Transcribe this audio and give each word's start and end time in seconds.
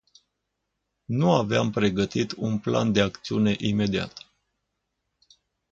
Nu 1.05 1.29
aveam 1.31 1.69
pregătit 1.71 2.31
un 2.37 2.59
plan 2.59 2.91
de 2.91 3.01
acțiune 3.01 3.55
imediat. 3.59 4.31